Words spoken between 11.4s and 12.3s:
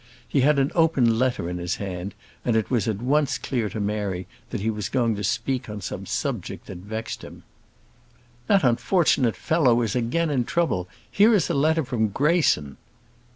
a letter from